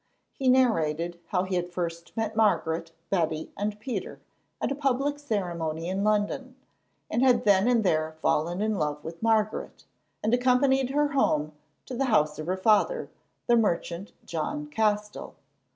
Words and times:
He 0.33 0.49
narrated 0.49 1.19
how 1.27 1.43
he 1.43 1.53
had 1.53 1.69
first 1.69 2.17
met 2.17 2.35
Margaret, 2.35 2.91
Betty, 3.11 3.51
and 3.55 3.79
Peter 3.79 4.19
at 4.59 4.71
a 4.71 4.73
public 4.73 5.19
ceremony 5.19 5.87
in 5.87 6.03
London, 6.03 6.55
and 7.07 7.21
had 7.21 7.43
then 7.43 7.67
and 7.67 7.83
there 7.83 8.13
fallen 8.19 8.63
in 8.63 8.79
love 8.79 9.03
with 9.03 9.21
Margaret, 9.21 9.85
and 10.23 10.33
accompanied 10.33 10.89
her 10.89 11.09
home 11.09 11.51
to 11.85 11.95
the 11.95 12.05
house 12.05 12.39
of 12.39 12.47
her 12.47 12.57
father, 12.57 13.11
the 13.45 13.55
merchant 13.55 14.11
John 14.25 14.65
Castell. 14.65 15.35